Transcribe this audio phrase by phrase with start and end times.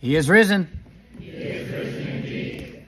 [0.00, 0.66] He is risen.
[1.18, 2.84] He is risen indeed.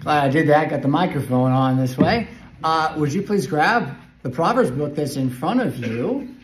[0.00, 0.68] Glad I did that.
[0.68, 2.26] Got the microphone on this way.
[2.64, 6.34] Uh, would you please grab the Proverbs book that's in front of you?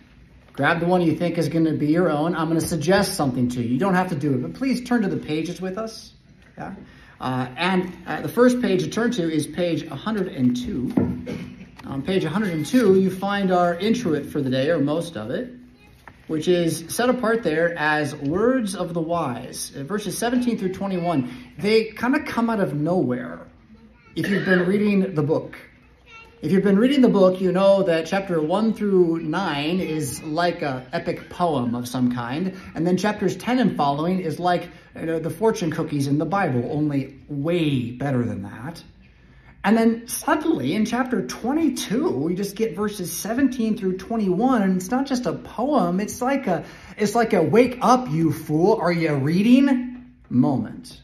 [0.53, 2.37] Grab the one you think is going to be your own.
[2.37, 3.71] I'm going to suggest something to you.
[3.71, 6.13] You don't have to do it, but please turn to the pages with us.
[6.57, 6.75] Yeah.
[7.21, 10.93] Uh, and uh, the first page to turn to is page 102.
[11.87, 15.60] On page 102, you find our introit for the day, or most of it
[16.31, 19.73] which is set apart there as words of the wise.
[19.77, 23.49] Uh, verses 17 through 21, they kind of come out of nowhere
[24.15, 25.59] if you've been reading the book.
[26.41, 30.63] If you've been reading the book, you know that chapter 1 through 9 is like
[30.63, 35.07] a epic poem of some kind, and then chapters 10 and following is like you
[35.07, 38.81] know, the fortune cookies in the Bible, only way better than that.
[39.63, 44.91] And then suddenly in chapter 22, we just get verses 17 through 21, and it's
[44.91, 46.65] not just a poem, it's like a
[46.97, 49.91] it's like a wake up, you fool, are you reading
[50.31, 51.01] moment.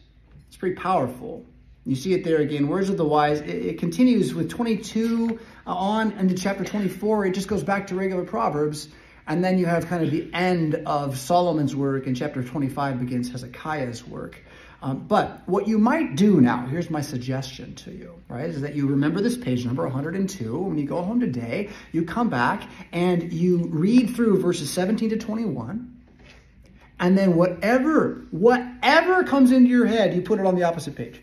[0.49, 1.45] It's pretty powerful.
[1.85, 3.41] You see it there again, words of the wise.
[3.41, 7.27] It, it continues with 22 uh, on into chapter 24.
[7.27, 8.89] It just goes back to regular Proverbs.
[9.29, 13.31] And then you have kind of the end of Solomon's work, and chapter 25 begins
[13.31, 14.41] Hezekiah's work.
[14.87, 18.77] Um, but what you might do now, here's my suggestion to you, right, is that
[18.77, 20.57] you remember this page number 102.
[20.57, 25.17] When you go home today, you come back and you read through verses 17 to
[25.17, 25.93] 21.
[27.01, 31.21] And then whatever, whatever comes into your head, you put it on the opposite page.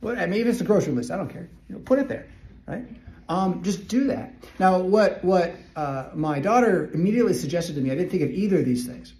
[0.00, 1.10] What, maybe it's the grocery list.
[1.10, 1.48] I don't care.
[1.70, 2.26] You know, put it there,
[2.66, 2.84] right?
[3.30, 4.34] Um, just do that.
[4.58, 8.58] Now, what what uh, my daughter immediately suggested to me, I didn't think of either
[8.58, 9.14] of these things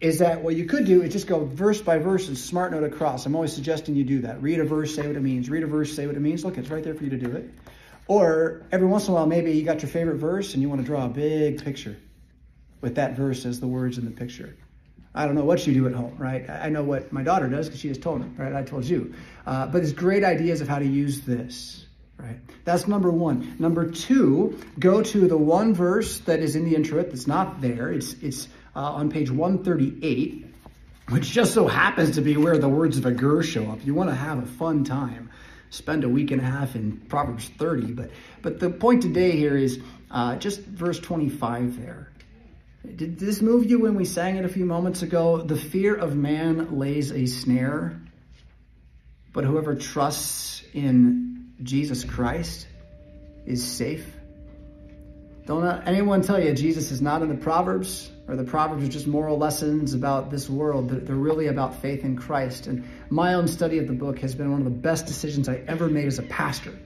[0.00, 2.84] is that what you could do is just go verse by verse and smart note
[2.84, 3.26] across.
[3.26, 4.40] I'm always suggesting you do that.
[4.42, 5.50] Read a verse, say what it means.
[5.50, 6.44] Read a verse, say what it means.
[6.44, 7.50] Look, it's right there for you to do it.
[8.06, 10.80] Or every once in a while, maybe you got your favorite verse and you want
[10.80, 11.96] to draw a big picture
[12.80, 14.56] with that verse as the words in the picture.
[15.14, 16.48] I don't know what you do at home, right?
[16.48, 18.54] I know what my daughter does because she just told me, right?
[18.54, 19.14] I told you.
[19.44, 21.84] Uh, but there's great ideas of how to use this,
[22.18, 22.38] right?
[22.64, 23.56] That's number one.
[23.58, 27.90] Number two, go to the one verse that is in the introit that's not there.
[27.90, 30.46] It's it's uh, on page 138,
[31.08, 33.84] which just so happens to be where the words of Agur show up.
[33.84, 35.30] You want to have a fun time.
[35.70, 37.92] Spend a week and a half in Proverbs 30.
[37.94, 39.80] But, but the point today here is
[40.12, 42.12] uh, just verse 25 there.
[42.86, 45.38] Did this move you when we sang it a few moments ago?
[45.38, 48.00] The fear of man lays a snare,
[49.32, 52.68] but whoever trusts in Jesus Christ
[53.44, 54.06] is safe.
[55.48, 58.88] Don't let anyone tell you Jesus is not in the Proverbs or the Proverbs are
[58.88, 60.90] just moral lessons about this world.
[60.90, 62.66] They're really about faith in Christ.
[62.66, 65.62] And my own study of the book has been one of the best decisions I
[65.66, 66.78] ever made as a pastor.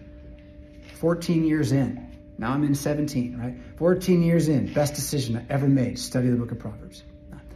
[1.00, 2.08] 14 years in.
[2.38, 3.56] Now I'm in 17, right?
[3.78, 4.72] 14 years in.
[4.72, 7.02] Best decision I ever made, study the book of Proverbs.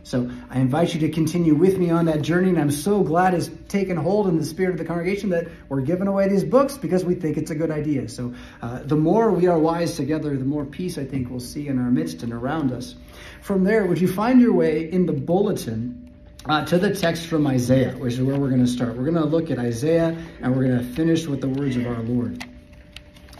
[0.06, 3.34] So I invite you to continue with me on that journey, and I'm so glad
[3.34, 6.78] it's taken hold in the spirit of the congregation that we're giving away these books
[6.78, 8.08] because we think it's a good idea.
[8.08, 11.66] So uh, the more we are wise together, the more peace I think we'll see
[11.66, 12.94] in our midst and around us.
[13.42, 16.12] From there, would you find your way in the bulletin
[16.44, 18.94] uh, to the text from Isaiah, which is where we're going to start.
[18.94, 21.84] We're going to look at Isaiah, and we're going to finish with the words of
[21.84, 22.44] our Lord.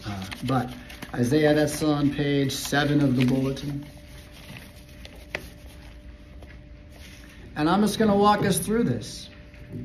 [0.04, 0.72] Uh, but
[1.14, 3.86] Isaiah, that's on page seven of the bulletin.
[7.56, 9.30] And I'm just going to walk us through this.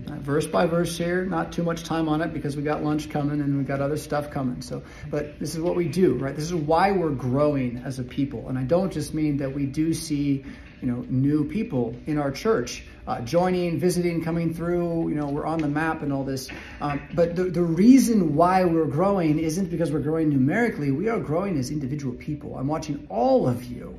[0.07, 3.09] Uh, verse by verse here, not too much time on it because we got lunch
[3.09, 4.61] coming and we got other stuff coming.
[4.61, 6.35] So, but this is what we do, right?
[6.35, 8.49] This is why we're growing as a people.
[8.49, 10.45] And I don't just mean that we do see,
[10.81, 15.07] you know, new people in our church uh, joining, visiting, coming through.
[15.07, 16.49] You know, we're on the map and all this.
[16.81, 20.91] Um, but the, the reason why we're growing isn't because we're growing numerically.
[20.91, 22.57] We are growing as individual people.
[22.57, 23.97] I'm watching all of you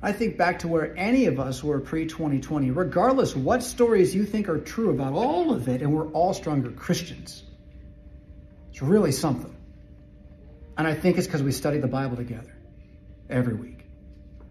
[0.00, 4.24] I think back to where any of us were pre 2020, regardless what stories you
[4.24, 7.42] think are true about all of it, and we're all stronger Christians.
[8.70, 9.54] It's really something.
[10.76, 12.54] And I think it's because we study the Bible together
[13.28, 13.74] every week.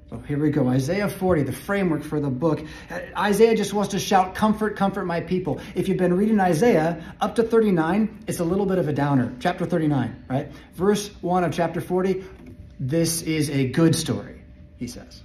[0.10, 0.68] So here we go.
[0.68, 2.66] Isaiah 40, the framework for the book.
[2.90, 5.62] Uh, Isaiah just wants to shout, Comfort, comfort my people.
[5.76, 9.34] If you've been reading Isaiah up to 39, it's a little bit of a downer.
[9.40, 10.52] Chapter 39, right?
[10.76, 12.24] Verse 1 of chapter 40,
[12.80, 14.42] this is a good story,
[14.78, 15.24] he says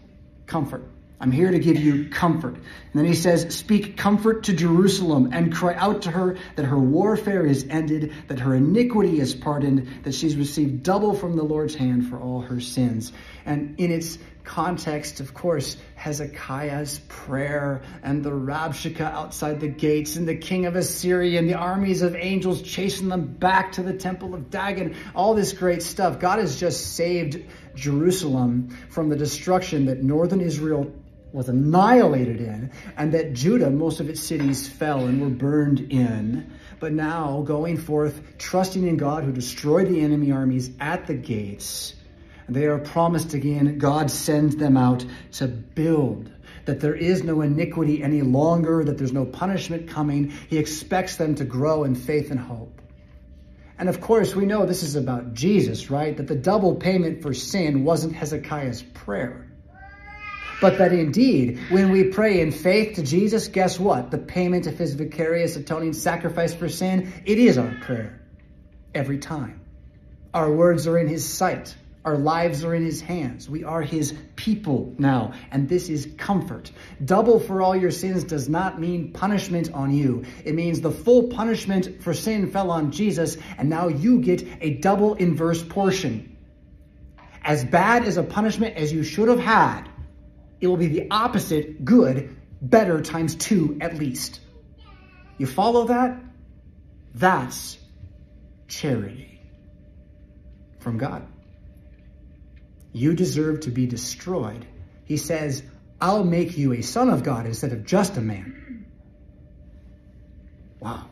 [0.52, 0.84] comfort.
[1.18, 2.56] I'm here to give you comfort.
[2.56, 2.64] And
[2.94, 7.46] then he says, Speak comfort to Jerusalem and cry out to her that her warfare
[7.46, 12.08] is ended, that her iniquity is pardoned, that she's received double from the Lord's hand
[12.08, 13.12] for all her sins.
[13.46, 20.26] And in its context, of course, Hezekiah's prayer and the Rabshakeh outside the gates and
[20.26, 24.34] the king of Assyria and the armies of angels chasing them back to the temple
[24.34, 26.18] of Dagon, all this great stuff.
[26.18, 27.44] God has just saved
[27.74, 30.92] Jerusalem from the destruction that northern Israel
[31.32, 36.52] was annihilated in, and that Judah, most of its cities fell and were burned in.
[36.78, 41.94] But now, going forth, trusting in God who destroyed the enemy armies at the gates,
[42.48, 46.30] they are promised again, God sends them out to build.
[46.66, 50.30] That there is no iniquity any longer, that there's no punishment coming.
[50.48, 52.81] He expects them to grow in faith and hope.
[53.82, 56.16] And of course, we know this is about Jesus, right?
[56.16, 59.50] That the double payment for sin wasn't Hezekiah's prayer.
[60.60, 64.12] But that indeed, when we pray in faith to Jesus, guess what?
[64.12, 68.20] The payment of his vicarious atoning sacrifice for sin, it is our prayer.
[68.94, 69.60] Every time.
[70.32, 71.74] Our words are in his sight.
[72.04, 73.48] Our lives are in his hands.
[73.48, 76.72] We are his people now, and this is comfort.
[77.04, 80.24] Double for all your sins does not mean punishment on you.
[80.44, 84.74] It means the full punishment for sin fell on Jesus, and now you get a
[84.74, 86.36] double inverse portion.
[87.44, 89.88] As bad as a punishment as you should have had,
[90.60, 94.40] it will be the opposite, good, better times two at least.
[95.38, 96.20] You follow that?
[97.14, 97.78] That's
[98.66, 99.40] charity
[100.80, 101.26] from God.
[102.92, 104.66] You deserve to be destroyed.
[105.04, 105.62] He says,
[106.00, 108.86] I'll make you a son of God instead of just a man.
[110.80, 111.06] Wow.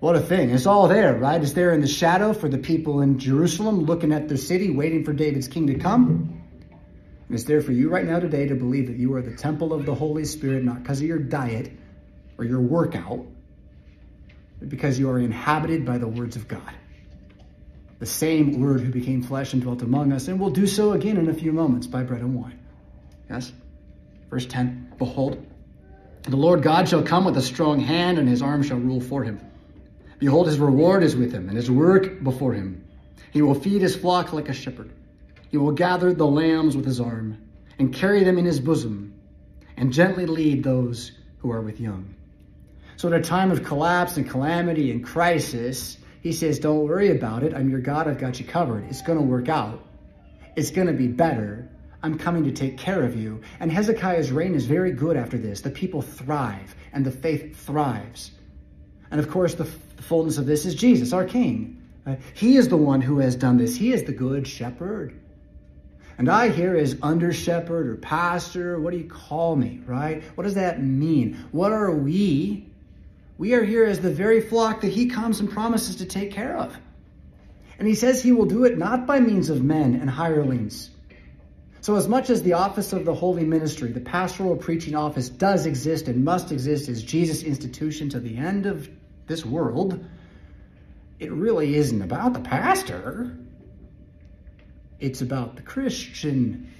[0.00, 0.50] What a thing.
[0.50, 1.42] It's all there, right?
[1.42, 5.04] It's there in the shadow for the people in Jerusalem looking at the city, waiting
[5.04, 6.42] for David's king to come.
[6.70, 9.72] And it's there for you right now today to believe that you are the temple
[9.72, 11.70] of the Holy Spirit, not because of your diet
[12.38, 13.26] or your workout,
[14.58, 16.74] but because you are inhabited by the words of God.
[18.00, 21.18] The same word who became flesh and dwelt among us, and will do so again
[21.18, 22.58] in a few moments by bread and wine.
[23.28, 23.52] Yes?
[24.30, 25.46] Verse 10 Behold,
[26.22, 29.22] the Lord God shall come with a strong hand, and his arm shall rule for
[29.22, 29.38] him.
[30.18, 32.84] Behold, his reward is with him, and his work before him.
[33.32, 34.90] He will feed his flock like a shepherd.
[35.50, 37.38] He will gather the lambs with his arm
[37.78, 39.14] and carry them in his bosom
[39.76, 42.14] and gently lead those who are with young.
[42.96, 47.42] So, at a time of collapse and calamity and crisis, he says, Don't worry about
[47.42, 47.54] it.
[47.54, 48.08] I'm your God.
[48.08, 48.84] I've got you covered.
[48.88, 49.84] It's going to work out.
[50.56, 51.68] It's going to be better.
[52.02, 53.42] I'm coming to take care of you.
[53.58, 55.60] And Hezekiah's reign is very good after this.
[55.60, 58.30] The people thrive and the faith thrives.
[59.10, 59.68] And of course, the,
[60.00, 61.82] fullness of this is Jesus, our King.
[62.06, 63.76] Uh, he is the one who has done this.
[63.76, 65.18] He is the good shepherd.
[66.18, 70.22] And I here is under shepherd or pastor, what do you call me, right?
[70.34, 71.46] What does that mean?
[71.52, 72.66] What are we?
[73.40, 76.58] We are here as the very flock that he comes and promises to take care
[76.58, 76.76] of.
[77.78, 80.90] And he says he will do it not by means of men and hirelings.
[81.80, 85.64] So, as much as the office of the holy ministry, the pastoral preaching office, does
[85.64, 88.90] exist and must exist as Jesus' institution to the end of
[89.26, 90.04] this world,
[91.18, 93.38] it really isn't about the pastor.
[94.98, 96.70] It's about the Christian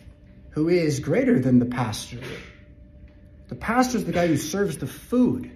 [0.51, 2.21] who is greater than the pastor.
[3.49, 5.53] The pastor is the guy who serves the food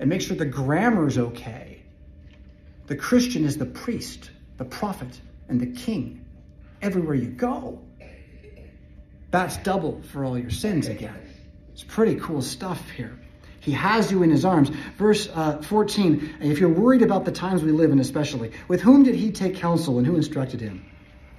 [0.00, 1.82] and make sure the grammar is okay.
[2.86, 6.24] The Christian is the priest, the prophet, and the king
[6.82, 7.80] everywhere you go.
[9.30, 11.14] That's double for all your sins again.
[11.72, 13.16] It's pretty cool stuff here.
[13.60, 14.70] He has you in his arms.
[14.96, 19.02] Verse uh, 14, if you're worried about the times we live in, especially, with whom
[19.02, 20.84] did he take counsel and who instructed him?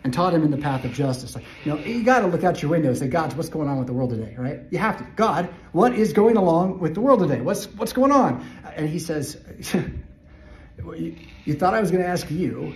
[0.03, 1.36] And taught him in the path of justice.
[1.36, 3.68] Like, you know, you got to look out your window and say, God, what's going
[3.68, 4.62] on with the world today, right?
[4.71, 5.07] You have to.
[5.15, 7.42] God, what is going along with the world today?
[7.42, 8.46] What's what's going on?
[8.75, 9.38] And he says,
[9.74, 11.15] you,
[11.46, 12.75] you thought I was going to ask you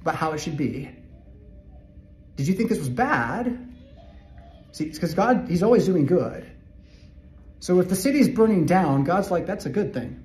[0.00, 0.90] about how it should be.
[2.36, 3.72] Did you think this was bad?
[4.72, 6.50] See, because God, He's always doing good.
[7.60, 10.23] So if the city's burning down, God's like, that's a good thing.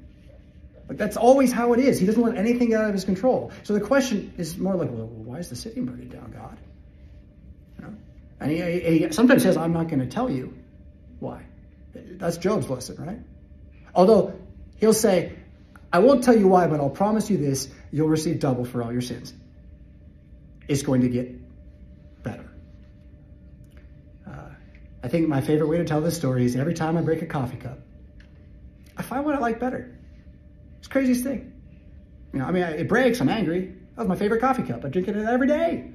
[0.90, 2.00] Like that's always how it is.
[2.00, 3.52] He doesn't let anything out of his control.
[3.62, 6.58] So the question is more like, well, why is the city burning down, God?
[7.78, 7.96] You know?
[8.40, 10.58] And he, he sometimes says, I'm not going to tell you
[11.20, 11.44] why.
[11.94, 13.20] That's Job's lesson, right?
[13.94, 14.34] Although
[14.78, 15.36] he'll say,
[15.94, 18.92] I won't tell you why, but I'll promise you this you'll receive double for all
[18.92, 19.32] your sins.
[20.68, 21.36] It's going to get
[22.24, 22.50] better.
[24.28, 24.50] Uh,
[25.04, 27.28] I think my favorite way to tell this story is every time I break a
[27.28, 27.78] coffee cup,
[28.98, 29.99] I find what I like better.
[30.80, 31.54] It's the craziest thing.
[32.34, 33.76] You know, I mean, it breaks, I'm angry.
[33.96, 34.86] That was my favorite coffee cup.
[34.86, 35.92] I drink it every day.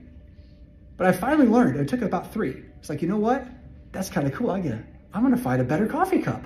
[0.96, 2.62] But I finally learned, it took about three.
[2.78, 3.46] It's like, you know what?
[3.92, 4.50] That's kind of cool.
[4.50, 4.84] I get it.
[5.12, 6.42] I'm going to find a better coffee cup.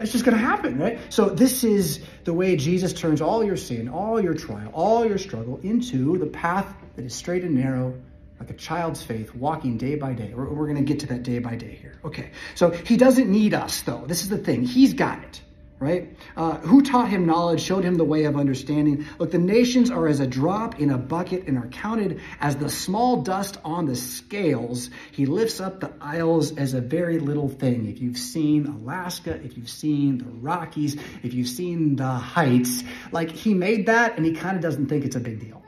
[0.00, 0.98] It's just going to happen, right?
[1.10, 5.18] So this is the way Jesus turns all your sin, all your trial, all your
[5.18, 7.94] struggle into the path that is straight and narrow,
[8.38, 10.32] like a child's faith, walking day by day.
[10.34, 11.98] We're, we're going to get to that day by day here.
[12.02, 12.30] Okay.
[12.54, 14.04] So he doesn't need us, though.
[14.06, 14.62] This is the thing.
[14.64, 15.42] He's got it
[15.80, 16.14] right?
[16.36, 19.06] Uh, who taught him knowledge, showed him the way of understanding.
[19.18, 22.68] Look, the nations are as a drop in a bucket and are counted as the
[22.68, 24.90] small dust on the scales.
[25.10, 27.88] He lifts up the isles as a very little thing.
[27.88, 33.30] If you've seen Alaska, if you've seen the Rockies, if you've seen the heights, like
[33.30, 35.62] he made that and he kind of doesn't think it's a big deal.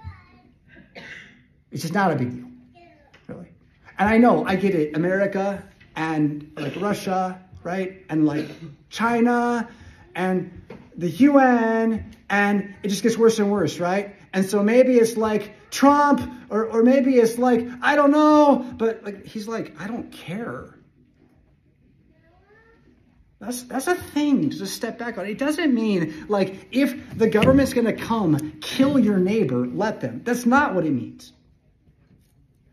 [1.71, 2.49] It's just not a big deal,
[3.29, 3.49] really.
[3.99, 4.95] And I know, I get it.
[4.95, 5.67] America
[5.97, 8.05] and like Russia, right?
[8.11, 8.47] And like
[8.91, 9.71] China
[10.15, 10.63] and
[10.97, 14.15] the UN, and it just gets worse and worse, right?
[14.33, 19.05] And so maybe it's like Trump, or, or maybe it's like, I don't know, but
[19.05, 20.79] like he's like, I don't care.
[23.41, 25.27] That's that's a thing to just step back on.
[25.27, 30.23] It doesn't mean like if the government's gonna come kill your neighbor, let them.
[30.25, 31.33] That's not what it means.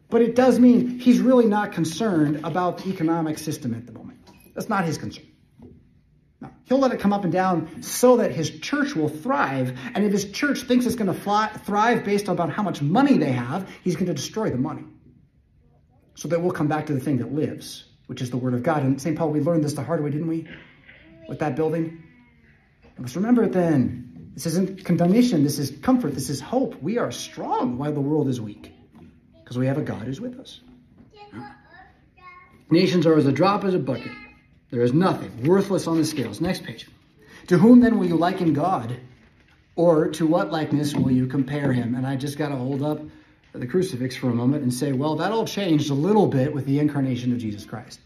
[0.09, 4.19] But it does mean he's really not concerned about the economic system at the moment.
[4.53, 5.28] That's not his concern.
[6.41, 9.77] No, he'll let it come up and down so that his church will thrive.
[9.93, 13.17] And if his church thinks it's going to fly, thrive based on how much money
[13.17, 14.85] they have, he's going to destroy the money.
[16.15, 18.63] So that we'll come back to the thing that lives, which is the Word of
[18.63, 18.83] God.
[18.83, 19.17] And St.
[19.17, 20.47] Paul, we learned this the hard way, didn't we?
[21.27, 22.03] With that building.
[22.97, 24.31] Must remember it then.
[24.33, 25.43] This isn't condemnation.
[25.43, 26.13] This is comfort.
[26.13, 26.81] This is hope.
[26.81, 28.73] We are strong while the world is weak
[29.41, 30.61] because we have a God who's with us.
[32.69, 34.11] Nations are as a drop as a bucket.
[34.71, 36.39] There is nothing worthless on the scales.
[36.41, 36.87] Next page.
[37.47, 38.99] To whom then will you liken God?
[39.75, 41.95] Or to what likeness will you compare him?
[41.95, 43.01] And I just got to hold up
[43.53, 46.65] the crucifix for a moment and say, well, that all changed a little bit with
[46.65, 47.99] the incarnation of Jesus Christ.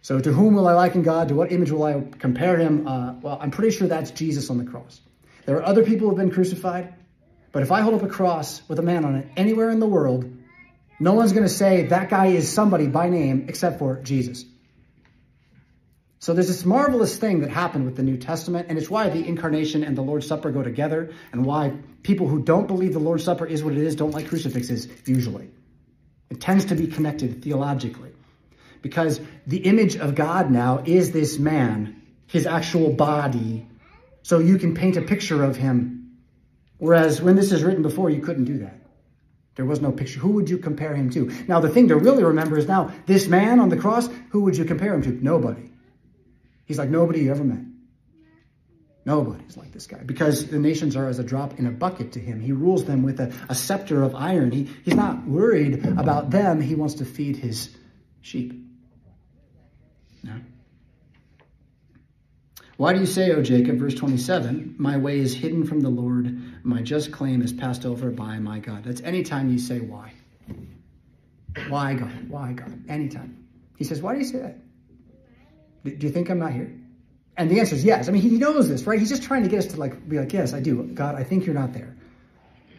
[0.00, 1.28] So to whom will I liken God?
[1.28, 2.88] To what image will I compare him?
[2.88, 5.00] Uh, well, I'm pretty sure that's Jesus on the cross.
[5.46, 6.94] There are other people who have been crucified,
[7.52, 9.86] but if I hold up a cross with a man on it anywhere in the
[9.86, 10.28] world,
[10.98, 14.44] no one's going to say that guy is somebody by name except for Jesus.
[16.22, 19.26] So there's this marvelous thing that happened with the New Testament, and it's why the
[19.26, 21.72] incarnation and the Lord's Supper go together, and why
[22.04, 25.50] people who don't believe the Lord's Supper is what it is don't like crucifixes, usually.
[26.30, 28.12] It tends to be connected theologically.
[28.82, 33.66] Because the image of God now is this man, his actual body,
[34.22, 36.18] so you can paint a picture of him.
[36.78, 38.78] Whereas when this is written before, you couldn't do that.
[39.56, 40.20] There was no picture.
[40.20, 41.32] Who would you compare him to?
[41.48, 44.56] Now, the thing to really remember is now, this man on the cross, who would
[44.56, 45.10] you compare him to?
[45.10, 45.71] Nobody.
[46.72, 47.60] He's like nobody you ever met.
[49.04, 52.18] Nobody's like this guy because the nations are as a drop in a bucket to
[52.18, 52.40] him.
[52.40, 54.50] He rules them with a, a scepter of iron.
[54.50, 56.62] He, he's not worried about them.
[56.62, 57.76] He wants to feed his
[58.22, 58.54] sheep.
[60.22, 60.32] No.
[62.78, 66.64] Why do you say, O Jacob, verse 27, my way is hidden from the Lord,
[66.64, 68.84] my just claim is passed over by my God?
[68.84, 70.14] That's anytime you say why.
[71.68, 72.30] Why God?
[72.30, 72.84] Why God?
[72.88, 73.46] Anytime.
[73.76, 74.56] He says, why do you say that?
[75.84, 76.72] Do you think I'm not here?
[77.36, 78.08] And the answer is yes.
[78.08, 78.98] I mean, he knows this, right?
[78.98, 80.82] He's just trying to get us to like be like, yes, I do.
[80.82, 81.96] God, I think you're not there.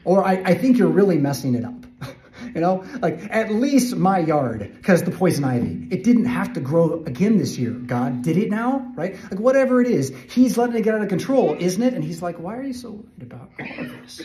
[0.06, 1.86] Or I, I think you're really messing it up.
[2.56, 6.60] you know, like at least my yard, because the poison ivy, it didn't have to
[6.60, 7.72] grow again this year.
[7.72, 9.16] God did it now, right?
[9.24, 11.94] Like whatever it is, he's letting it get out of control, isn't it?
[11.94, 14.22] And he's like, why are you so worried about all of this?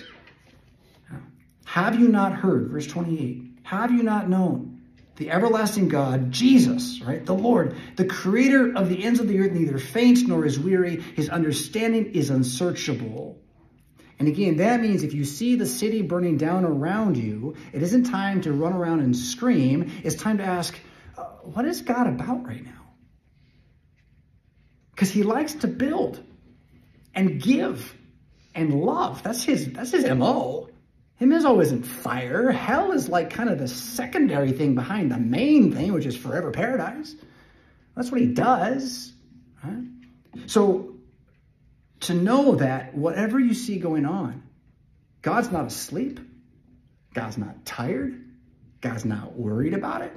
[1.65, 4.78] Have you not heard, verse 28, have you not known?
[5.19, 7.25] The everlasting God, Jesus, right?
[7.25, 11.01] The Lord, the creator of the ends of the earth, neither faints nor is weary.
[11.01, 13.41] His understanding is unsearchable.
[14.21, 18.05] And again, that means if you see the city burning down around you, it isn't
[18.05, 19.91] time to run around and scream.
[20.05, 20.79] It's time to ask,
[21.17, 22.87] uh, what is God about right now?
[24.93, 26.23] Because he likes to build
[27.13, 27.93] and give
[28.55, 29.25] and love.
[29.25, 30.68] That's his, that's his MO.
[31.21, 32.53] Himmism isn't fire.
[32.53, 36.51] Hell is like kind of the secondary thing behind the main thing, which is forever
[36.53, 37.15] paradise.
[37.97, 39.13] That's what he does.
[39.65, 39.85] Right?
[40.47, 40.95] So
[42.01, 44.45] to know that whatever you see going on,
[45.23, 46.21] God's not asleep.
[47.15, 48.25] God's not tired.
[48.81, 50.13] God's not worried about it.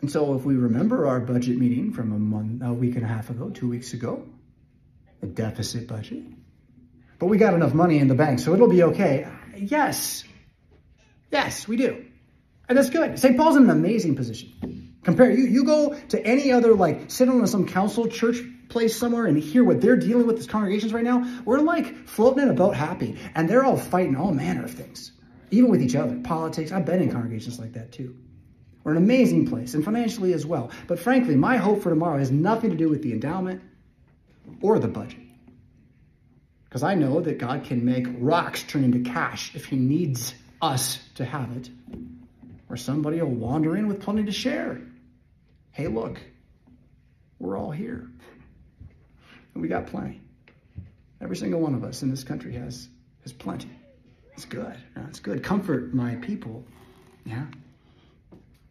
[0.00, 3.08] And so if we remember our budget meeting from a month, a week and a
[3.08, 4.26] half ago, two weeks ago,
[5.22, 6.24] a deficit budget,
[7.18, 9.26] but we got enough money in the bank, so it'll be okay.
[9.56, 10.24] Yes.
[11.30, 12.04] Yes, we do.
[12.68, 13.18] And that's good.
[13.18, 13.36] St.
[13.36, 14.96] Paul's in an amazing position.
[15.02, 19.26] Compare, you, you go to any other, like, sit on some council church place somewhere
[19.26, 21.40] and hear what they're dealing with as congregations right now.
[21.44, 25.12] We're like floating in a boat happy, and they're all fighting all manner of things,
[25.50, 26.18] even with each other.
[26.24, 28.16] Politics, I've been in congregations like that too.
[28.82, 30.70] We're an amazing place, and financially as well.
[30.86, 33.62] But frankly, my hope for tomorrow has nothing to do with the endowment
[34.60, 35.25] or the budget.
[36.68, 40.98] Because I know that God can make rocks turn into cash if he needs us
[41.14, 41.70] to have it.
[42.68, 44.80] Or somebody will wander in with plenty to share.
[45.70, 46.20] Hey, look,
[47.38, 48.08] we're all here.
[49.54, 50.20] And we got plenty.
[51.20, 52.88] Every single one of us in this country has,
[53.22, 53.70] has plenty.
[54.34, 54.76] It's good.
[55.08, 55.42] It's good.
[55.42, 56.64] Comfort my people.
[57.24, 57.46] Yeah.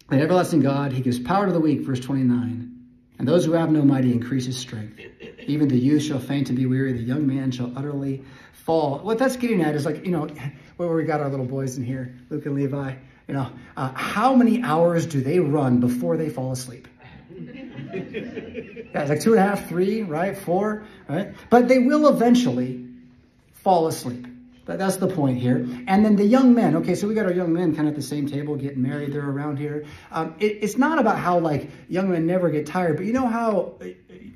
[0.10, 2.75] The everlasting God, he gives power to the weak, verse 29.
[3.18, 5.00] And those who have no mighty increase his strength.
[5.48, 9.00] Even the youth shall faint and be weary, the young man shall utterly fall.
[9.00, 10.28] What that's getting at is like, you know,
[10.78, 12.96] where we got our little boys in here, Luke and Levi,
[13.28, 16.88] you know, uh, how many hours do they run before they fall asleep?
[18.94, 20.38] like two and a half, three, right?
[20.38, 21.34] Four, right?
[21.50, 22.86] But they will eventually
[23.54, 24.28] fall asleep.
[24.66, 25.58] But that's the point here.
[25.88, 26.76] And then the young men.
[26.78, 29.14] Okay, so we got our young men kind of at the same table getting married.
[29.14, 29.86] They're around here.
[30.12, 33.28] Um, it, it's not about how like young men never get tired, but you know
[33.28, 33.86] how uh,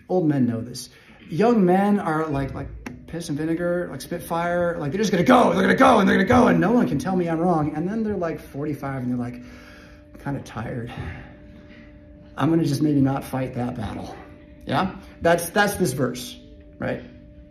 [0.07, 0.89] old men know this.
[1.29, 2.67] Young men are like like
[3.07, 4.77] piss and vinegar, like Spitfire.
[4.77, 5.51] Like they're just gonna go.
[5.51, 7.75] They're gonna go and they're gonna go, and no one can tell me I'm wrong.
[7.75, 9.41] And then they're like 45 and they're like
[10.19, 10.93] kind of tired.
[12.37, 14.15] I'm gonna just maybe not fight that battle.
[14.67, 16.39] Yeah, that's that's this verse,
[16.77, 17.03] right?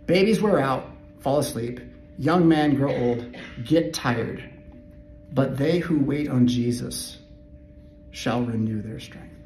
[0.06, 1.80] Babies wear out, fall asleep
[2.18, 4.42] Young men grow old, get tired,
[5.32, 7.16] but they who wait on Jesus
[8.10, 9.36] shall renew their strength.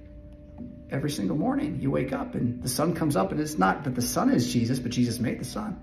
[0.90, 3.94] Every single morning you wake up and the sun comes up and it's not that
[3.94, 5.78] the sun is Jesus, but Jesus made the sun.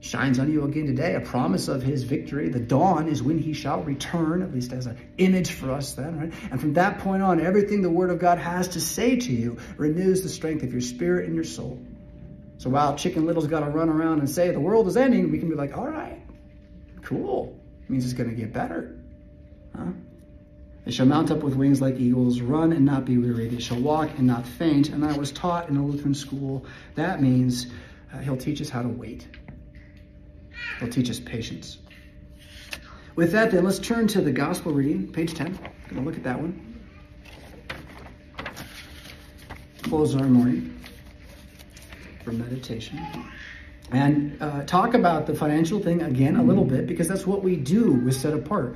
[0.00, 2.48] Shines on you again today, a promise of his victory.
[2.48, 6.18] The dawn is when he shall return, at least as an image for us then,
[6.18, 6.32] right?
[6.50, 9.58] And from that point on, everything the word of God has to say to you
[9.76, 11.78] renews the strength of your spirit and your soul.
[12.58, 15.38] So while Chicken Little's got to run around and say the world is ending, we
[15.38, 16.20] can be like, all right,
[17.02, 17.58] cool.
[17.84, 18.98] It means it's going to get better.
[19.76, 19.92] Huh?
[20.84, 23.48] They shall mount up with wings like eagles, run and not be weary.
[23.48, 24.90] They shall walk and not faint.
[24.90, 27.66] And I was taught in a Lutheran school that means
[28.12, 29.26] uh, he'll teach us how to wait.
[30.80, 31.78] He'll teach us patience.
[33.16, 35.54] With that, then, let's turn to the gospel reading, page 10.
[35.54, 36.62] Going to look at that one.
[39.82, 40.75] Close our morning
[42.26, 43.00] for meditation.
[43.92, 47.54] And uh, talk about the financial thing again a little bit because that's what we
[47.54, 48.74] do with Set Apart.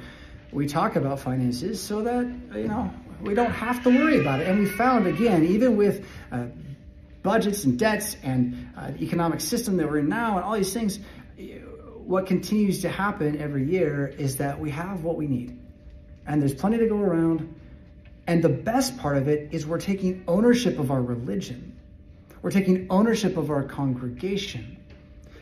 [0.52, 4.47] We talk about finances so that, you know, we don't have to worry about it.
[4.47, 6.47] And we found, again, even with uh,
[7.25, 11.00] budgets and debts and uh, economic system that we're in now and all these things,
[11.97, 15.58] what continues to happen every year is that we have what we need.
[16.25, 17.52] And there's plenty to go around.
[18.28, 21.70] And the best part of it is we're taking ownership of our religion.
[22.42, 24.78] We're taking ownership of our congregation.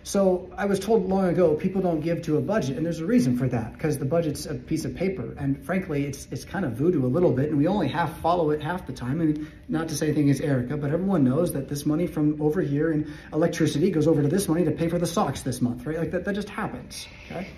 [0.03, 3.05] So I was told long ago, people don't give to a budget, and there's a
[3.05, 6.65] reason for that, because the budget's a piece of paper, and frankly, it's it's kind
[6.65, 9.21] of voodoo a little bit, and we only half follow it half the time.
[9.21, 12.63] And not to say anything is Erica, but everyone knows that this money from over
[12.63, 15.85] here in electricity goes over to this money to pay for the socks this month,
[15.85, 15.99] right?
[15.99, 17.07] Like that, that just happens.
[17.27, 17.51] Okay,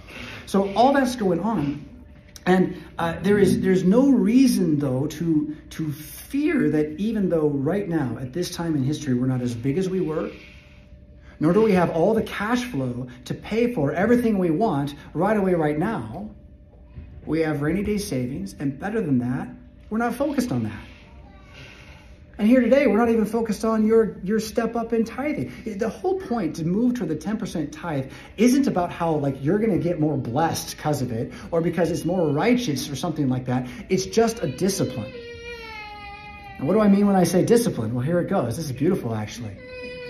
[0.47, 1.89] so all that's going on,
[2.47, 7.89] and uh, there is there's no reason though to to fear that even though right
[7.89, 10.31] now at this time in history we're not as big as we were,
[11.39, 15.37] nor do we have all the cash flow to pay for everything we want right
[15.37, 16.31] away right now,
[17.27, 19.49] we have rainy day savings, and better than that,
[19.89, 20.90] we're not focused on that.
[22.41, 25.53] And here today, we're not even focused on your, your step up in tithing.
[25.77, 29.79] The whole point to move to the 10% tithe isn't about how like you're going
[29.79, 33.45] to get more blessed because of it or because it's more righteous or something like
[33.45, 33.69] that.
[33.91, 35.13] It's just a discipline.
[36.57, 37.93] And what do I mean when I say discipline?
[37.93, 38.57] Well, here it goes.
[38.57, 39.59] This is beautiful, actually.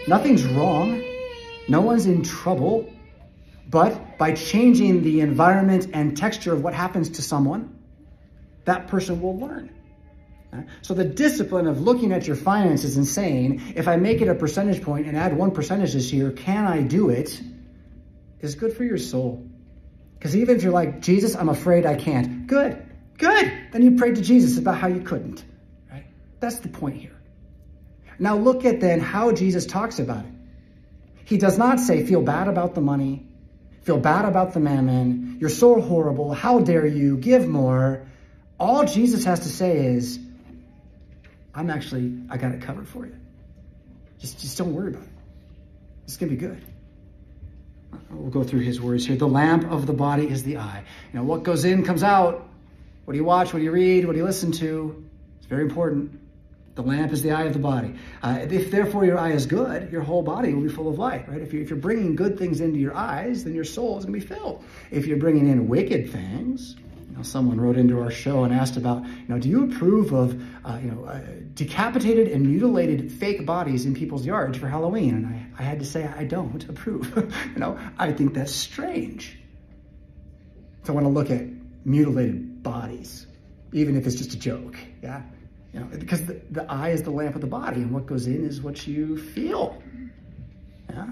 [0.07, 1.03] Nothing's wrong.
[1.67, 2.93] No one's in trouble.
[3.69, 7.77] But by changing the environment and texture of what happens to someone,
[8.67, 9.75] that person will learn.
[10.83, 14.35] So the discipline of looking at your finances and saying, if I make it a
[14.35, 17.41] percentage point and add one percentage this year, can I do it?
[18.41, 19.47] Is good for your soul.
[20.19, 22.47] Because even if you're like, Jesus, I'm afraid I can't.
[22.47, 22.83] Good,
[23.17, 23.53] good.
[23.73, 25.45] Then you prayed to Jesus about how you couldn't.
[25.91, 26.05] Right?
[26.41, 27.17] That's the point here.
[28.19, 30.33] Now look at then how Jesus talks about it.
[31.25, 33.25] He does not say, feel bad about the money,
[33.83, 38.07] feel bad about the mammon, you're so horrible, how dare you, give more.
[38.59, 40.19] All Jesus has to say is,
[41.55, 43.17] I'm actually, I got it covered for you.
[44.19, 45.09] Just, just don't worry about it.
[46.05, 46.63] It's going to be good.
[48.11, 49.17] We'll go through his words here.
[49.17, 50.85] The lamp of the body is the eye.
[51.13, 52.49] You know, what goes in comes out.
[53.05, 53.53] What do you watch?
[53.53, 54.05] What do you read?
[54.05, 55.05] What do you listen to?
[55.39, 56.21] It's very important.
[56.77, 57.97] The lamp is the eye of the body.
[58.23, 61.29] Uh, if therefore your eye is good, your whole body will be full of light,
[61.29, 61.41] right?
[61.41, 64.19] If, you're, if you're bringing good things into your eyes, then your soul is going
[64.19, 64.65] to be filled.
[64.91, 66.77] If you're bringing in wicked things,
[67.21, 70.43] know, someone wrote into our show and asked about, you know, do you approve of,
[70.65, 71.21] uh, you know, uh,
[71.55, 75.15] decapitated and mutilated fake bodies in people's yards for Halloween?
[75.15, 77.13] And I, I had to say, I don't approve.
[77.55, 79.39] you know, I think that's strange.
[80.85, 81.47] So I want to look at
[81.85, 83.27] mutilated bodies,
[83.73, 84.77] even if it's just a joke.
[85.03, 85.23] Yeah.
[85.73, 88.27] You know, because the, the eye is the lamp of the body, and what goes
[88.27, 89.81] in is what you feel.
[90.89, 91.07] Yeah?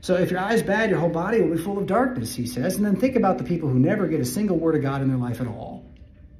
[0.00, 2.76] So if your eye's bad, your whole body will be full of darkness, he says.
[2.76, 5.08] And then think about the people who never get a single word of God in
[5.08, 5.84] their life at all.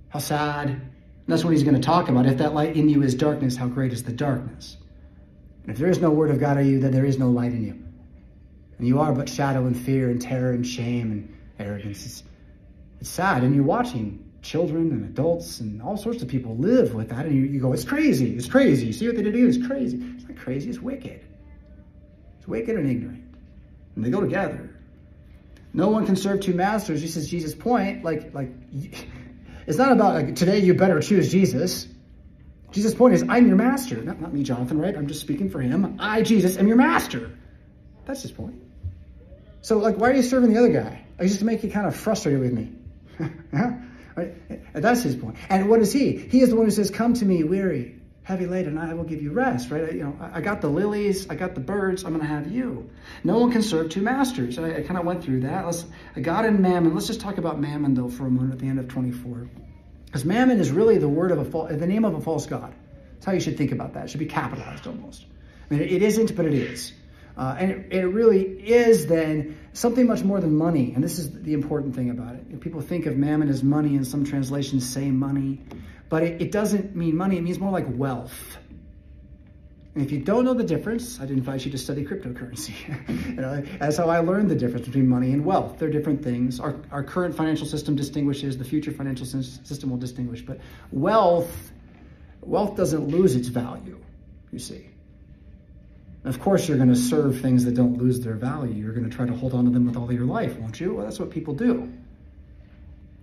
[0.09, 0.69] How sad.
[0.69, 0.93] And
[1.27, 2.27] that's what he's going to talk about.
[2.27, 4.77] If that light in you is darkness, how great is the darkness?
[5.63, 7.53] And if there is no word of God in you, then there is no light
[7.53, 7.83] in you.
[8.79, 12.07] And you are but shadow and fear and terror and shame and arrogance.
[12.07, 12.23] It's,
[13.01, 13.43] it's sad.
[13.43, 17.27] And you're watching children and adults and all sorts of people live with that.
[17.27, 18.37] And you, you go, it's crazy.
[18.37, 18.93] It's crazy.
[18.93, 19.49] See what they do?
[19.49, 20.01] It's crazy.
[20.15, 20.71] It's not crazy.
[20.71, 21.21] It's wicked.
[22.39, 23.25] It's wicked and ignorant.
[23.97, 24.71] And they go together.
[25.73, 27.03] No one can serve two masters.
[27.03, 28.05] This is Jesus' point.
[28.05, 28.51] Like, like,
[29.67, 31.89] it's not about like today you better choose Jesus.
[32.73, 33.97] Jesus' point is, I'm your master.
[33.97, 34.97] Not, not me, Jonathan, right?
[34.97, 35.97] I'm just speaking for him.
[35.99, 37.31] I, Jesus, am your master.
[38.05, 38.63] That's his point.
[39.63, 41.05] So, like, why are you serving the other guy?
[41.19, 42.73] Like, just to make you kind of frustrated with me.
[44.17, 44.73] right?
[44.75, 45.37] That's his point.
[45.49, 46.17] And what is he?
[46.17, 47.96] He is the one who says, Come to me, weary,
[48.27, 49.93] heavy laden, I will give you rest, right?
[49.93, 52.91] You know, I got the lilies, I got the birds, I'm going to have you.
[53.23, 54.59] No one can serve two masters.
[54.59, 55.65] I, I kind of went through that.
[55.65, 55.87] Let's,
[56.21, 56.93] God and mammon.
[56.93, 59.49] Let's just talk about mammon, though, for a moment at the end of 24.
[60.07, 62.75] Because mammon is really the word of a false, the name of a false god.
[63.15, 64.07] That's how you should think about that.
[64.07, 65.25] It should be capitalized almost.
[65.71, 66.93] I mean, it isn't, but it is.
[67.37, 70.93] Uh, and it, it, really is then something much more than money.
[70.95, 72.61] And this is the important thing about it.
[72.61, 75.61] People think of mammon as money, and some translations say money,
[76.09, 77.37] but it, it doesn't mean money.
[77.37, 78.59] It means more like wealth.
[79.97, 82.75] And if you don't know the difference, I'd invite you to study cryptocurrency.
[83.29, 85.79] you know, that's how I learned the difference between money and wealth.
[85.79, 86.61] They're different things.
[86.61, 90.43] Our, our current financial system distinguishes, the future financial system will distinguish.
[90.43, 90.61] But
[90.93, 91.73] wealth,
[92.43, 93.99] wealth doesn't lose its value,
[94.53, 94.87] you see.
[96.25, 98.75] Of course, you're going to serve things that don't lose their value.
[98.75, 100.79] You're going to try to hold on to them with all of your life, won't
[100.79, 100.93] you?
[100.93, 101.91] Well, that's what people do.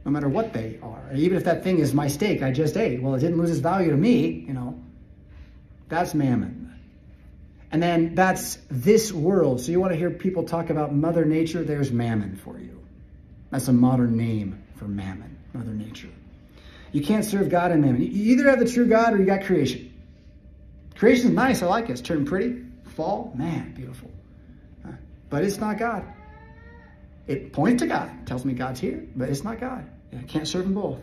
[0.06, 1.02] No matter what they are.
[1.16, 3.02] Even if that thing is my steak I just ate.
[3.02, 4.80] Well, it didn't lose its value to me, you know.
[5.90, 6.74] That's mammon.
[7.72, 9.62] And then that's this world.
[9.62, 11.64] So you want to hear people talk about Mother Nature?
[11.64, 12.84] There's mammon for you.
[13.50, 16.10] That's a modern name for mammon, Mother Nature.
[16.92, 18.02] You can't serve God and mammon.
[18.02, 19.92] You either have the true God or you got creation.
[20.96, 21.64] Creation is nice.
[21.64, 21.94] I like it.
[21.94, 22.64] It's turned pretty
[22.96, 24.12] fall, man, beautiful.
[25.30, 26.06] But it's not God.
[27.28, 29.90] It points to God, tells me God's here, but it's not God.
[30.18, 31.00] I can't serve them both.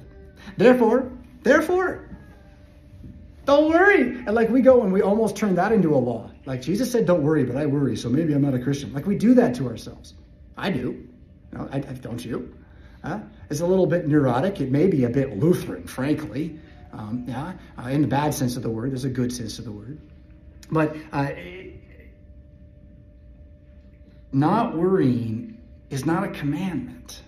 [0.57, 1.11] Therefore,
[1.43, 2.09] therefore,
[3.47, 4.03] don't worry.
[4.03, 6.31] And like we go and we almost turn that into a law.
[6.47, 8.93] Like Jesus said, don't worry, but I worry, so maybe I'm not a Christian.
[8.93, 10.15] Like we do that to ourselves.
[10.57, 11.09] I do.
[11.53, 12.55] No, I, I don't you?
[13.51, 14.61] It's a little bit neurotic.
[14.61, 16.59] It may be a bit Lutheran, frankly.
[16.93, 18.91] Um, yeah, uh, in the bad sense of the word.
[18.91, 20.01] There's a good sense of the word.
[20.71, 21.31] But uh,
[24.33, 25.50] not worrying
[25.91, 27.21] is not a commandment.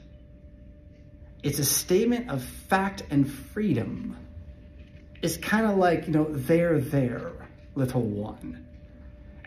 [1.42, 4.16] It's a statement of fact and freedom.
[5.20, 7.32] It's kind of like, you know, there, there,
[7.74, 8.66] little one.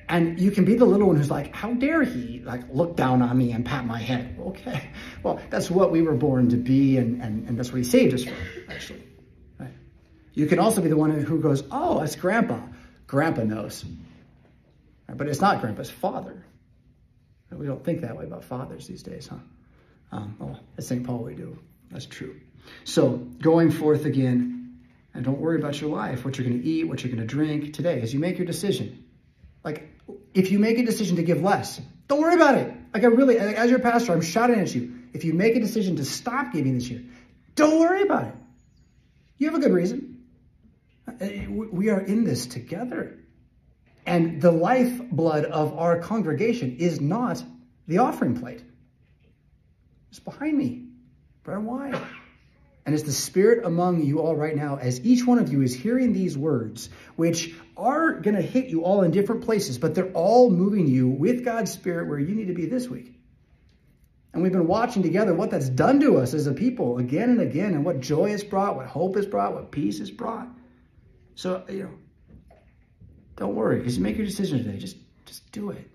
[0.08, 3.22] And you can be the little one who's like, how dare he like look down
[3.22, 4.34] on me and pat my head?
[4.46, 4.90] Okay.
[5.24, 8.14] Well, that's what we were born to be, and, and, and that's what he saved
[8.14, 8.36] us from,
[8.70, 9.04] actually.
[10.36, 12.60] You can also be the one who goes, oh, it's grandpa.
[13.08, 13.84] Grandpa knows.
[15.08, 16.46] But it's not grandpa's father.
[17.58, 19.38] We don't think that way about fathers these days, huh?
[20.12, 21.06] Um, well, at St.
[21.06, 21.58] Paul we do.
[21.92, 22.40] That's true.
[22.84, 24.80] So going forth again,
[25.14, 27.34] and don't worry about your life, what you're going to eat, what you're going to
[27.34, 29.06] drink today, as you make your decision.
[29.64, 29.90] Like,
[30.34, 32.74] if you make a decision to give less, don't worry about it.
[32.94, 34.94] Like, I really, as your pastor, I'm shouting at you.
[35.14, 37.04] If you make a decision to stop giving this year,
[37.56, 38.36] don't worry about it.
[39.38, 40.24] You have a good reason.
[41.08, 41.14] Uh,
[41.50, 43.18] we are in this together.
[44.06, 47.44] And the lifeblood of our congregation is not
[47.88, 48.64] the offering plate.
[50.12, 50.88] It's behind me.
[51.44, 51.98] bread and wine.
[52.86, 55.74] And it's the Spirit among you all right now, as each one of you is
[55.74, 60.12] hearing these words, which are going to hit you all in different places, but they're
[60.14, 63.12] all moving you with God's Spirit where you need to be this week.
[64.34, 67.42] And we've been watching together what that's done to us as a people again and
[67.42, 70.48] again, and what joy it's brought, what hope has brought, what peace has brought.
[71.34, 71.90] So, you know,
[73.36, 74.78] don't worry, because you make your decision today.
[74.78, 75.90] Just, just do it.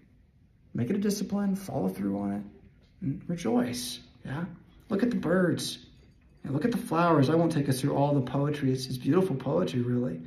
[0.75, 2.43] Make it a discipline, follow through on it,
[3.01, 4.01] and rejoice.
[4.25, 4.45] Yeah?
[4.89, 5.79] Look at the birds.
[6.45, 7.31] Yeah, look at the flowers.
[7.31, 8.73] I won't take us through all the poetry.
[8.73, 10.21] It's, it's beautiful poetry, really.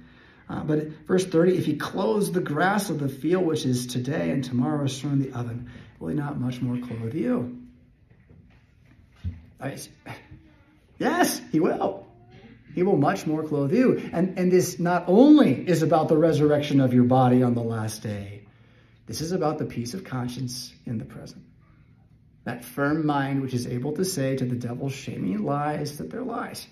[0.49, 4.29] Uh, but verse 30, if he clothes the grass of the field, which is today
[4.31, 7.61] and tomorrow is thrown in the oven, will he not much more clothe you?
[9.59, 9.77] I,
[10.99, 12.02] yes, he will.
[12.73, 14.09] He will much more clothe you.
[14.11, 18.01] And, and this not only is about the resurrection of your body on the last
[18.01, 18.43] day,
[19.05, 21.43] this is about the peace of conscience in the present.
[22.45, 26.23] That firm mind which is able to say to the devil's shaming lies that they're
[26.23, 26.67] lies.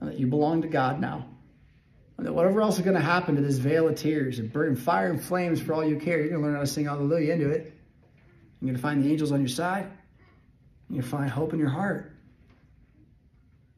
[0.00, 1.26] And that you belong to God now.
[2.16, 4.76] And that whatever else is going to happen to this veil of tears and burn
[4.76, 7.32] fire and flames for all you care, you're going to learn how to sing hallelujah
[7.32, 7.72] into it.
[8.60, 9.88] You're going to find the angels on your side.
[10.88, 12.12] You're going to find hope in your heart.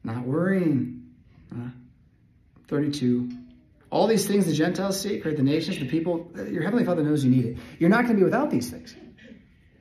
[0.03, 0.96] Not worrying.
[1.51, 1.69] Uh,
[2.67, 3.29] 32.
[3.89, 5.35] All these things the Gentiles seek, right?
[5.35, 7.57] The nations, the people, uh, your Heavenly Father knows you need it.
[7.79, 8.95] You're not going to be without these things.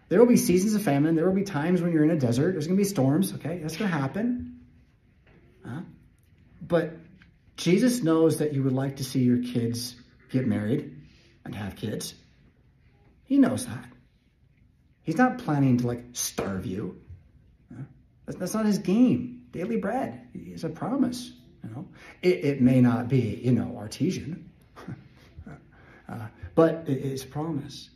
[0.08, 1.16] There will be seasons of famine.
[1.16, 2.52] There will be times when you're in a desert.
[2.52, 3.58] There's going to be storms, okay?
[3.58, 4.56] That's going to happen.
[6.66, 6.96] But
[7.56, 9.94] Jesus knows that you would like to see your kids
[10.30, 10.96] get married
[11.44, 12.14] and have kids.
[13.24, 13.86] He knows that.
[15.02, 17.00] He's not planning to like starve you.
[18.26, 19.46] That's, that's not his game.
[19.52, 21.32] Daily bread is a promise.
[21.76, 21.88] Know,
[22.22, 24.50] it, it may not be you know artesian,
[26.08, 27.90] uh, but it is promise.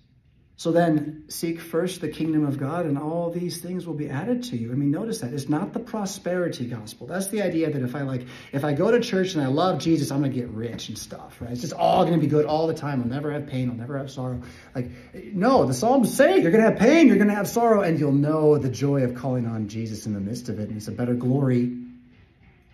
[0.60, 4.42] So then seek first the kingdom of God and all these things will be added
[4.42, 4.70] to you.
[4.72, 7.06] I mean, notice that it's not the prosperity gospel.
[7.06, 9.78] That's the idea that if I like, if I go to church and I love
[9.78, 11.50] Jesus, I'm going to get rich and stuff, right?
[11.50, 13.00] It's just all going to be good all the time.
[13.00, 13.70] I'll never have pain.
[13.70, 14.42] I'll never have sorrow.
[14.74, 17.80] Like, no, the Psalms say you're going to have pain, you're going to have sorrow,
[17.80, 20.68] and you'll know the joy of calling on Jesus in the midst of it.
[20.68, 21.74] And it's a better glory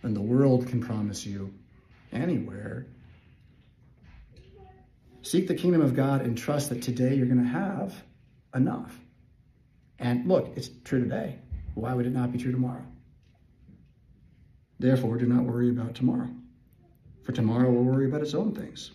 [0.02, 1.52] than the world can promise you
[2.12, 2.86] anywhere.
[5.22, 7.94] Seek the kingdom of God and trust that today you're going to have
[8.54, 8.96] enough.
[9.98, 11.38] And look, it's true today.
[11.74, 12.84] Why would it not be true tomorrow?
[14.78, 16.28] Therefore, do not worry about tomorrow,
[17.24, 18.90] for tomorrow will worry about its own things.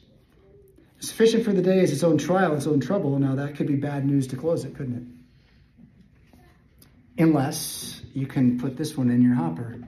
[1.00, 3.18] Sufficient for the day is its own trial, its own trouble.
[3.18, 5.18] Now, that could be bad news to close it, couldn't
[7.18, 7.24] it?
[7.24, 9.80] Unless you can put this one in your hopper.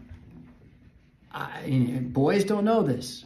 [1.34, 3.26] I, boys don't know this.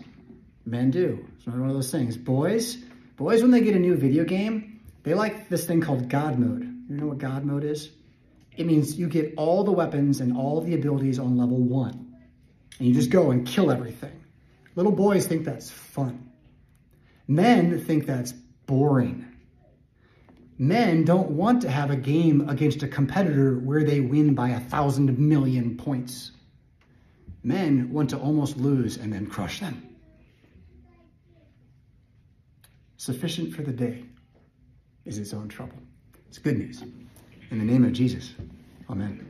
[0.65, 1.25] Men do.
[1.37, 2.17] It's not one of those things.
[2.17, 2.77] Boys,
[3.17, 6.61] Boys, when they get a new video game, they like this thing called God mode.
[6.87, 7.89] You know what God mode is?
[8.55, 12.15] It means you get all the weapons and all the abilities on level one.
[12.77, 14.23] And you just go and kill everything.
[14.75, 16.31] Little boys think that's fun.
[17.27, 18.33] Men think that's
[18.67, 19.25] boring.
[20.59, 24.59] Men don't want to have a game against a competitor where they win by a
[24.59, 26.33] thousand million points.
[27.47, 29.81] Men want to almost lose and then crush them.
[32.97, 34.03] Sufficient for the day
[35.05, 35.77] is its own trouble.
[36.27, 36.81] It's good news.
[37.49, 38.33] In the name of Jesus,
[38.89, 39.26] amen.